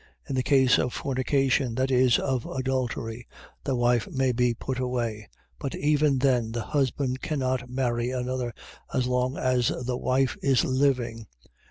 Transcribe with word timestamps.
.In 0.27 0.33
the 0.33 0.41
case 0.41 0.79
of 0.79 0.95
fornication, 0.95 1.75
that 1.75 1.91
is, 1.91 2.17
of 2.17 2.43
adultery, 2.47 3.27
the 3.65 3.75
wife 3.75 4.07
may 4.09 4.31
be 4.31 4.55
put 4.55 4.79
away: 4.79 5.29
but 5.59 5.75
even 5.75 6.17
then 6.17 6.53
the 6.53 6.63
husband 6.63 7.21
cannot 7.21 7.69
marry 7.69 8.09
another 8.09 8.51
as 8.95 9.05
long 9.05 9.37
as 9.37 9.67
the 9.67 9.97
wife 9.99 10.35
is 10.41 10.65
living. 10.65 11.27